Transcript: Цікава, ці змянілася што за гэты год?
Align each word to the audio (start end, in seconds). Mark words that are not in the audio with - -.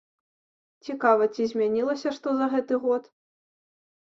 Цікава, 0.87 1.27
ці 1.35 1.47
змянілася 1.51 2.15
што 2.19 2.27
за 2.41 2.45
гэты 2.55 2.83
год? 2.87 3.03